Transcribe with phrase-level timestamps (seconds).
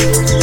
[0.00, 0.39] Thank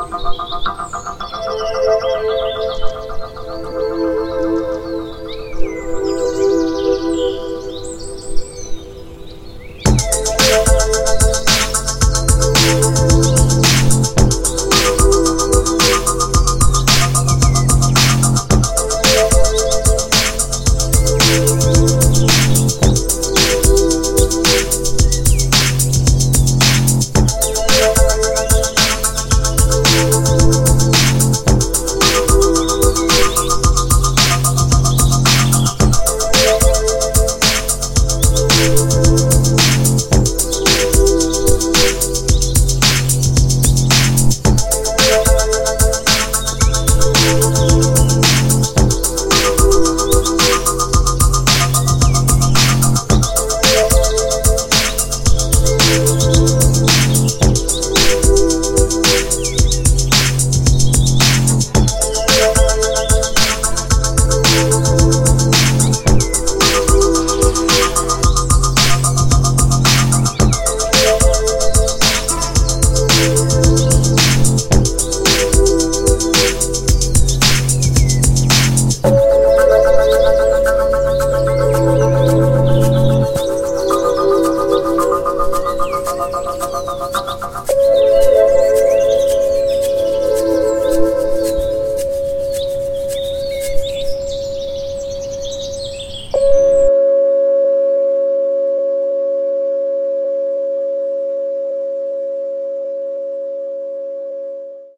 [0.00, 0.79] ハハハハ